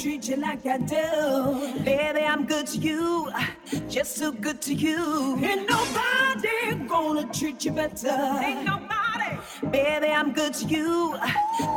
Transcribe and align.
treat 0.00 0.28
you 0.28 0.36
like 0.36 0.64
I 0.64 0.78
do. 0.78 1.84
Baby, 1.84 2.20
I'm 2.20 2.46
good 2.46 2.66
to 2.68 2.78
you. 2.78 3.30
Just 3.88 4.16
so 4.16 4.32
good 4.32 4.62
to 4.62 4.72
you. 4.72 5.36
Ain't 5.44 5.68
nobody 5.68 6.88
gonna 6.88 7.30
treat 7.30 7.66
you 7.66 7.72
better. 7.72 8.08
Ain't 8.08 8.64
nobody. 8.64 9.36
Baby, 9.70 10.06
I'm 10.06 10.32
good 10.32 10.54
to 10.54 10.66
you. 10.66 11.18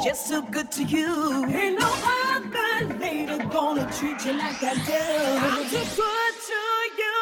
Just 0.01 0.27
so 0.27 0.41
good 0.41 0.71
to 0.71 0.83
you. 0.83 1.45
Ain't 1.47 1.77
no 1.79 1.91
other 2.31 2.97
lady 2.97 3.37
gonna 3.49 3.91
treat 3.91 4.25
you 4.25 4.33
like 4.33 4.63
I 4.63 4.73
do. 4.91 5.03
I'm 5.45 5.69
too 5.69 5.83
good 5.95 6.35
to 6.47 6.61
you. 6.97 7.12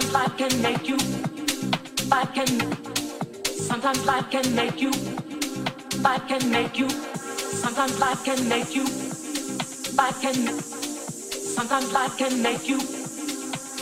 Can 0.00 0.62
make 0.62 0.88
you. 0.88 0.96
Life 2.08 2.32
can. 2.34 2.46
Sometimes 3.44 4.06
life 4.06 4.30
can 4.30 4.54
make 4.54 4.80
you. 4.80 4.90
Life 6.00 6.28
can 6.28 6.50
make 6.50 6.78
you. 6.78 6.88
Sometimes 6.88 7.98
life 7.98 8.24
can 8.24 8.48
make 8.48 8.74
you. 8.74 8.84
Life 9.96 10.20
can. 10.20 10.34
Sometimes 11.56 11.92
life 11.92 12.16
can 12.16 12.42
make 12.42 12.68
you. 12.68 12.78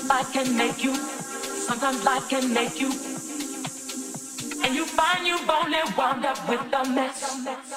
Life 0.09 0.33
can 0.33 0.57
make 0.57 0.83
you. 0.83 0.95
Sometimes 0.95 2.05
life 2.05 2.29
can 2.29 2.55
make 2.55 2.81
you. 2.81 2.91
And 4.65 4.75
you. 4.75 4.87
find 4.87 5.27
you've 5.27 5.51
only 5.51 5.79
wound 5.99 6.25
up 6.25 6.49
with 6.49 6.73
a 6.73 6.89
mess. 6.89 7.76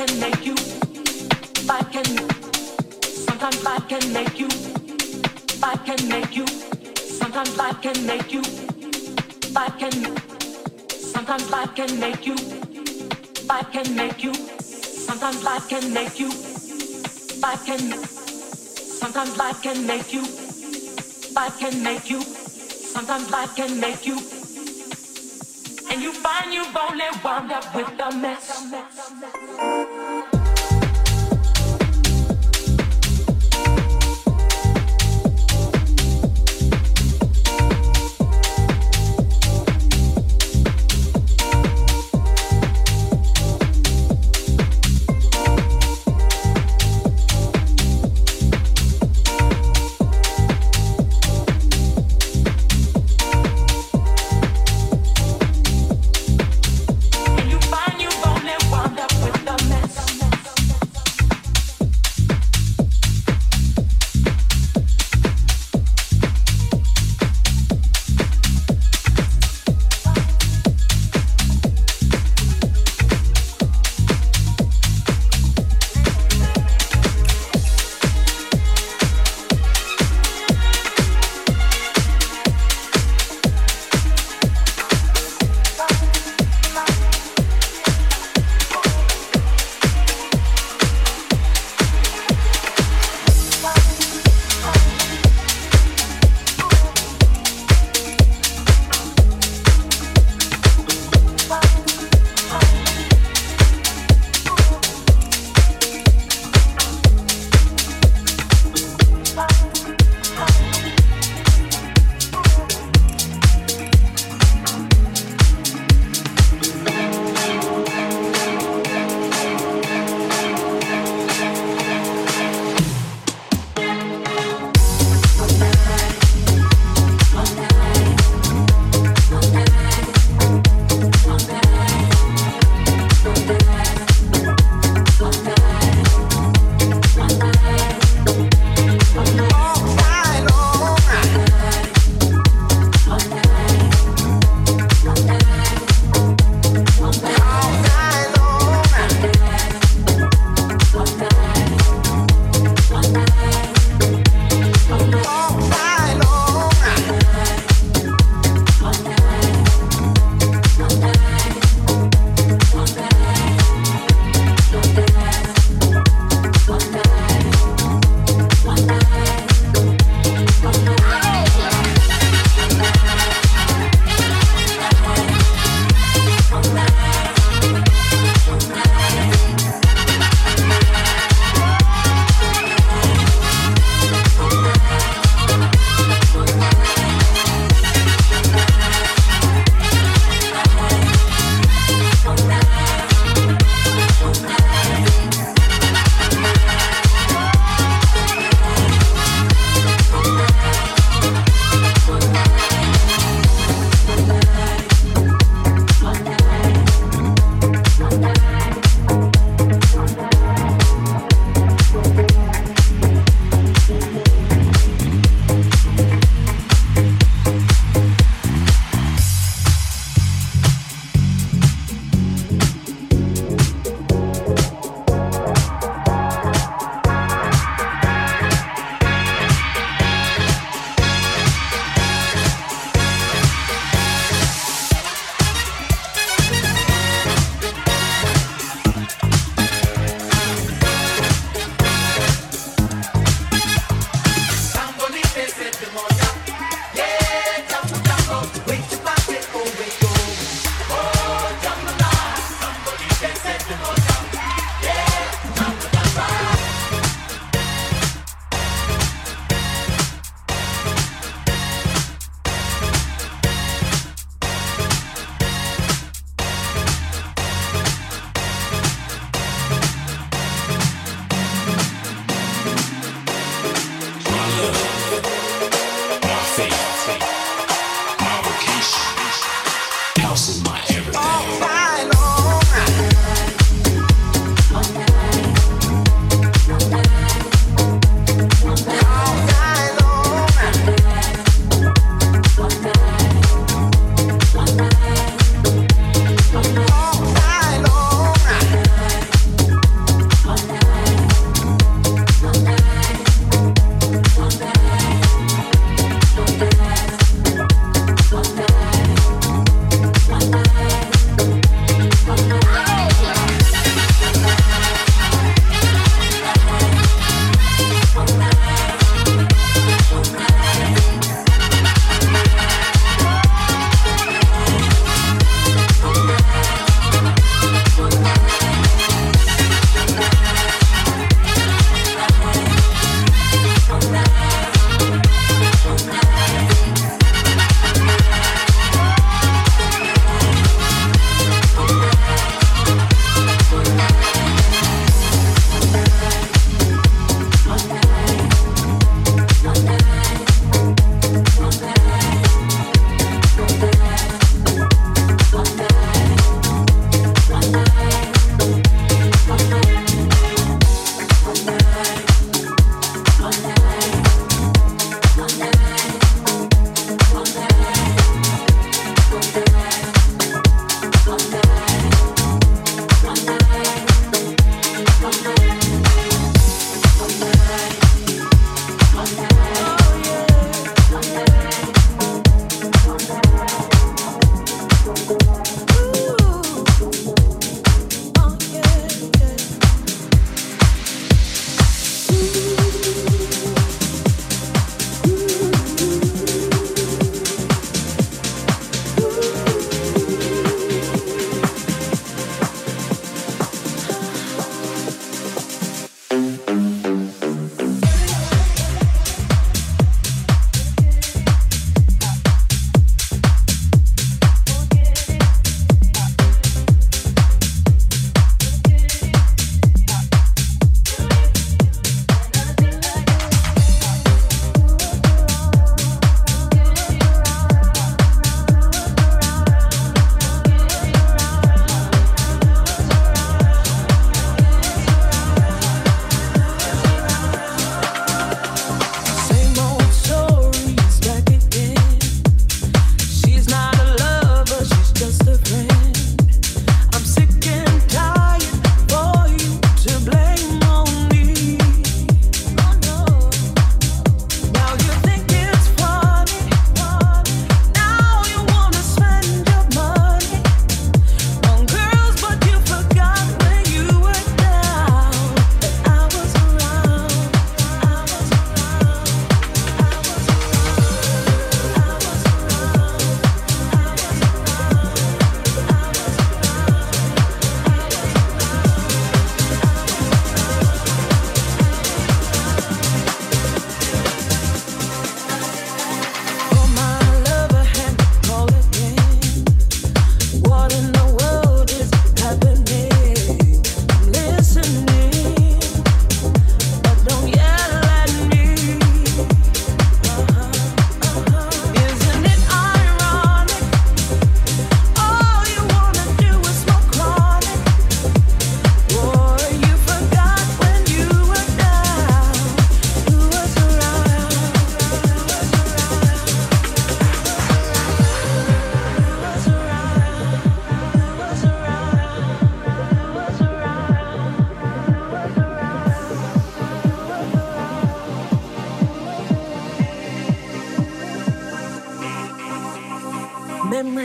Can 0.00 0.20
make 0.20 0.46
you. 0.46 0.54
I 1.68 1.82
can 1.92 2.08
Sometimes 3.26 3.66
I 3.66 3.78
can 3.90 4.12
make 4.12 4.40
you. 4.40 4.48
I 5.62 5.76
can 5.76 6.08
make 6.08 6.36
you. 6.36 6.46
Sometimes 7.20 7.58
I 7.58 7.72
can 7.74 8.06
make 8.06 8.32
you 8.32 8.42
I 9.56 9.68
can 9.78 9.92
sometimes 10.90 11.50
like 11.50 11.76
can 11.76 12.00
make 12.00 12.26
you 12.26 12.36
I 13.50 13.62
can 13.72 13.94
make 13.94 14.22
you 14.24 14.32
sometimes 14.32 15.44
I 15.44 15.58
can 15.68 15.92
make 15.92 16.20
you 16.20 16.30
I 17.42 17.56
can 17.66 17.80
sometimes 19.00 19.38
I 19.38 19.52
can 19.64 19.86
make 19.86 20.12
you 20.12 20.22
I 21.36 21.50
can 21.58 21.82
make 21.82 22.08
you 22.08 22.22
sometimes 22.22 23.30
life 23.30 23.54
can 23.56 23.80
make 23.80 24.06
you. 24.06 24.18
And 25.90 26.02
you 26.02 26.12
find 26.12 26.52
you've 26.52 26.76
only 26.76 27.04
wound 27.24 27.52
up 27.52 27.74
with 27.74 27.88
a 27.98 28.14
mess. 28.16 28.99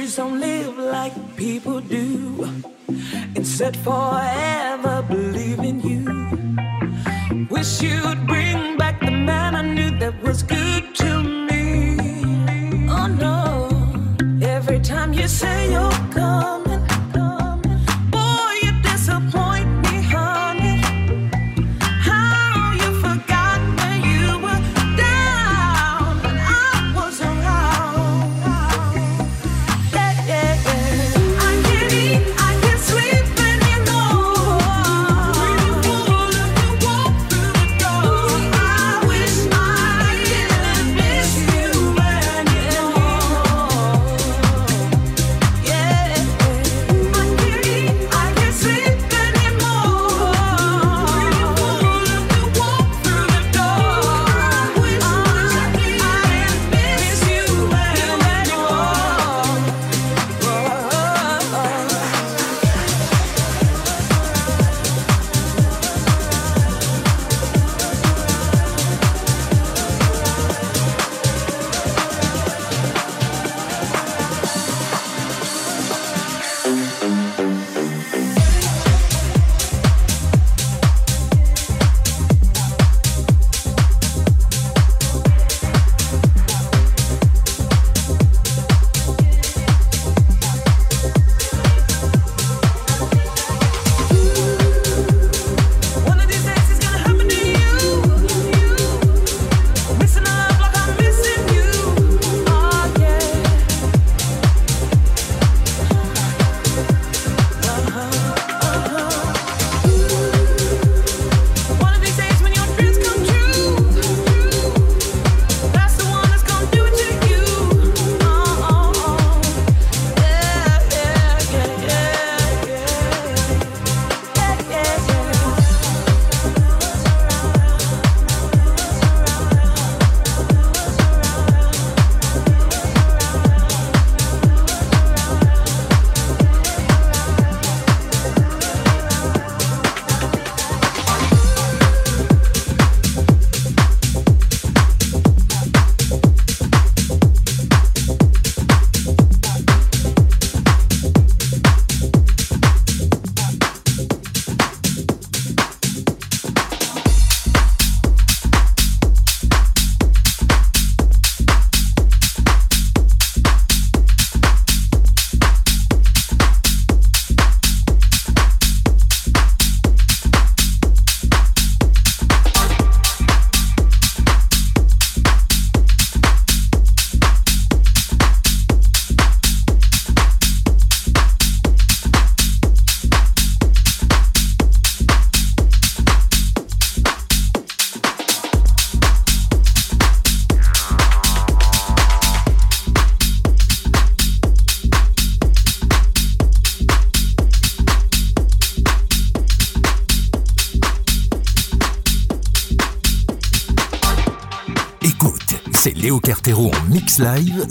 Please 0.05 0.17
don't 0.17 0.39
live 0.39 0.77
like 0.77 1.35
people 1.35 1.81
do. 1.81 2.47
Instead, 3.35 3.75
forever 3.77 5.03
believe 5.09 5.59
in 5.59 5.81
you. 5.81 7.47
Wish 7.49 7.81
you'd 7.81 8.27
bring 8.27 8.77
back 8.77 8.99
the 8.99 9.09
man 9.09 9.55
I 9.55 9.63
knew 9.63 9.89
that 9.97 10.21
was 10.21 10.43
good 10.43 10.93
to 11.01 11.23
me. 11.23 11.97
Oh 12.87 13.07
no, 13.07 14.45
every 14.45 14.79
time 14.79 15.11
you 15.11 15.27
say 15.27 15.71
you'll 15.71 15.89
coming. 16.13 16.64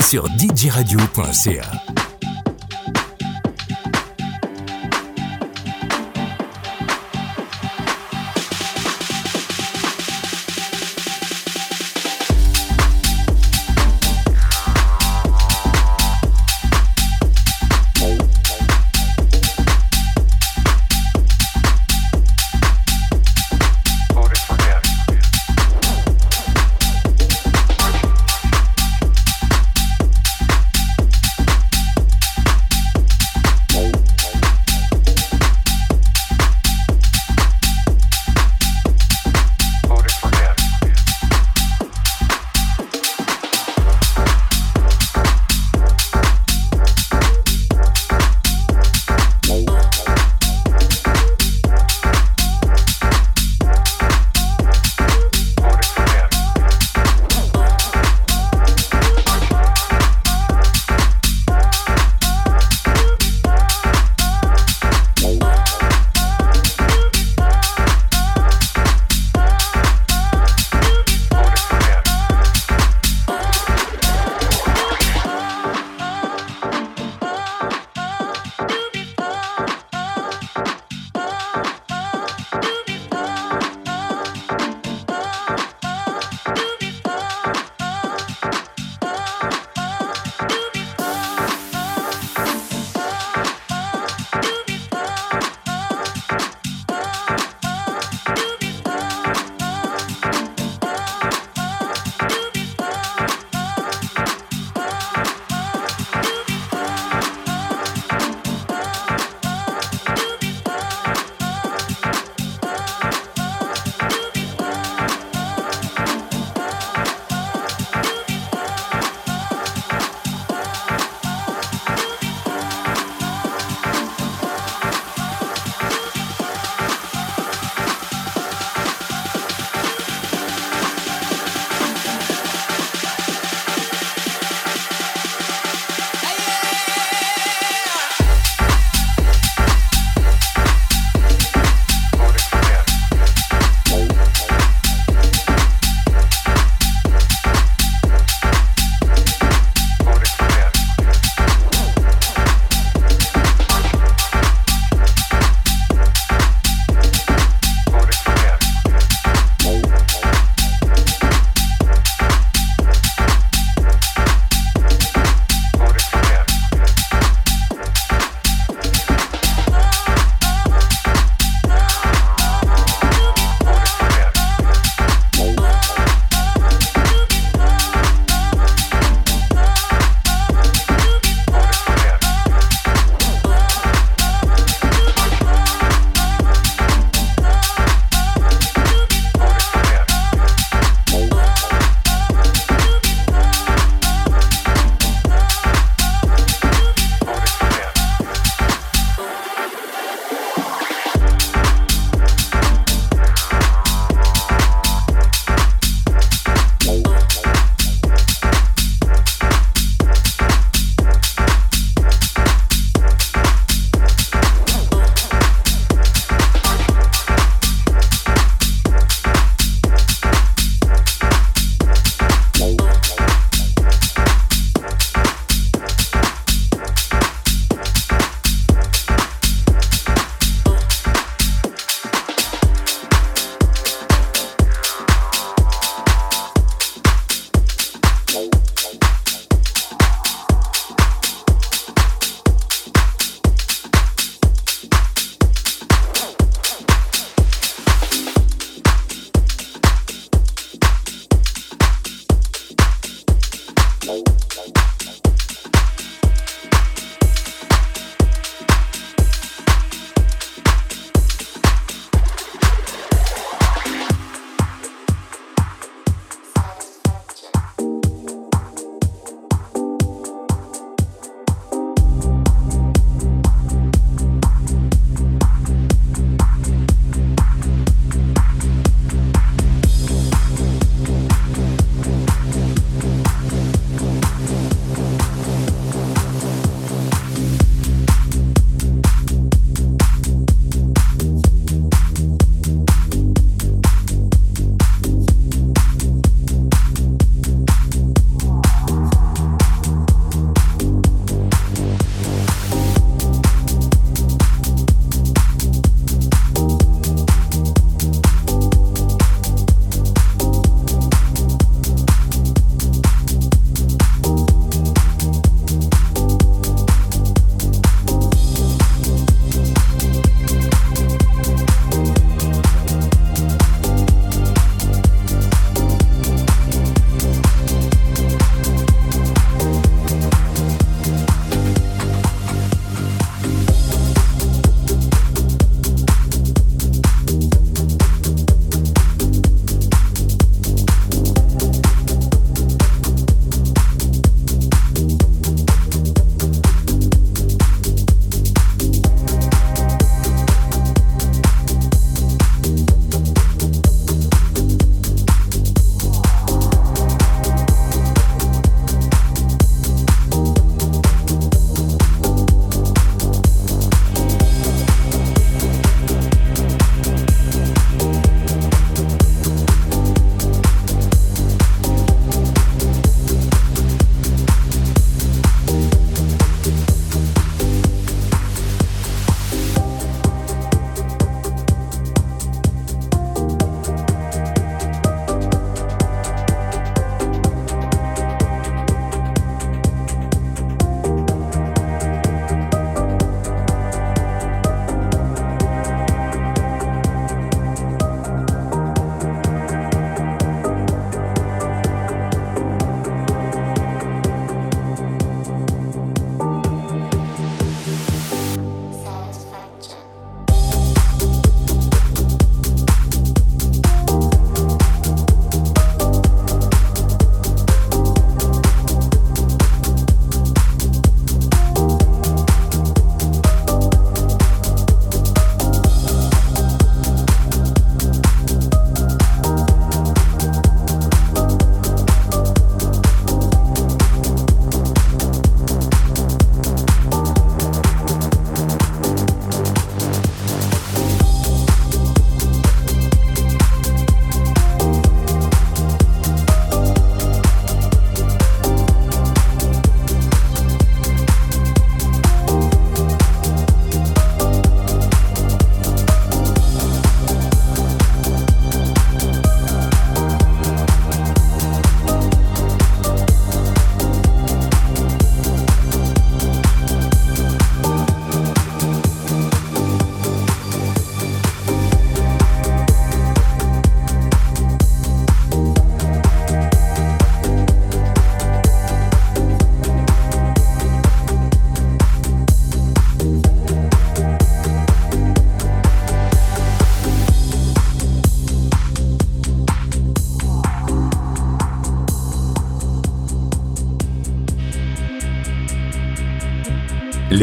Sur 0.01 0.28
djradio.ca. 0.28 1.93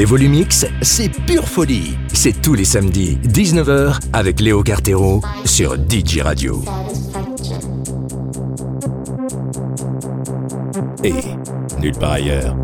Les 0.01 0.05
Volumix, 0.05 0.65
c'est 0.81 1.09
pure 1.27 1.47
folie. 1.47 1.95
C'est 2.11 2.41
tous 2.41 2.55
les 2.55 2.65
samedis, 2.65 3.19
19h, 3.23 3.99
avec 4.13 4.39
Léo 4.39 4.63
Cartero 4.63 5.21
sur 5.45 5.75
DJ 5.75 6.21
Radio. 6.21 6.63
Et 11.03 11.13
nulle 11.79 11.93
part 11.99 12.13
ailleurs. 12.13 12.55